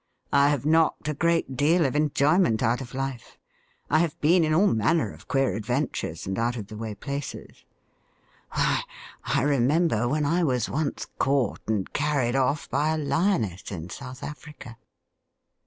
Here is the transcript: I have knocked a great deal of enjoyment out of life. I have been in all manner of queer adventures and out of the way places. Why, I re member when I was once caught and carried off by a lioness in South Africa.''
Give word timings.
I 0.33 0.49
have 0.49 0.65
knocked 0.65 1.07
a 1.09 1.13
great 1.13 1.55
deal 1.55 1.85
of 1.85 1.95
enjoyment 1.95 2.63
out 2.63 2.81
of 2.81 2.95
life. 2.95 3.37
I 3.87 3.99
have 3.99 4.19
been 4.19 4.43
in 4.43 4.51
all 4.51 4.65
manner 4.65 5.13
of 5.13 5.27
queer 5.27 5.53
adventures 5.55 6.25
and 6.25 6.39
out 6.39 6.55
of 6.57 6.69
the 6.69 6.75
way 6.75 6.95
places. 6.95 7.63
Why, 8.53 8.81
I 9.25 9.43
re 9.43 9.59
member 9.59 10.07
when 10.07 10.25
I 10.25 10.43
was 10.43 10.67
once 10.67 11.05
caught 11.19 11.61
and 11.67 11.93
carried 11.93 12.35
off 12.35 12.67
by 12.67 12.89
a 12.95 12.97
lioness 12.97 13.71
in 13.71 13.91
South 13.91 14.23
Africa.'' 14.23 14.75